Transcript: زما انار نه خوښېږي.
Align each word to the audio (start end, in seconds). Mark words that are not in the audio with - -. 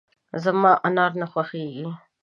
زما 0.43 0.71
انار 0.87 1.11
نه 1.21 1.25
خوښېږي. 1.31 1.85